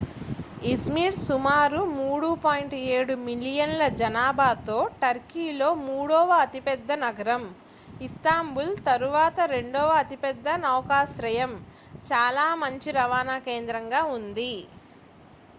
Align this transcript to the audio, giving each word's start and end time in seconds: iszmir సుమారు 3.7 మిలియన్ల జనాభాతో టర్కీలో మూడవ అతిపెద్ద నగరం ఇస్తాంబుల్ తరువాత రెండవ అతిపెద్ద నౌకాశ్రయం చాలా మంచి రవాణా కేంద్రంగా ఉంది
iszmir 0.61 1.09
సుమారు 1.17 1.81
3.7 1.89 2.77
మిలియన్ల 3.25 3.81
జనాభాతో 3.99 4.77
టర్కీలో 5.01 5.67
మూడవ 5.83 6.31
అతిపెద్ద 6.45 6.97
నగరం 7.03 7.45
ఇస్తాంబుల్ 8.01 8.73
తరువాత 8.89 9.37
రెండవ 9.53 9.91
అతిపెద్ద 10.01 10.47
నౌకాశ్రయం 10.65 11.53
చాలా 12.03 12.47
మంచి 12.63 12.91
రవాణా 12.99 13.37
కేంద్రంగా 13.47 14.03
ఉంది 14.17 14.53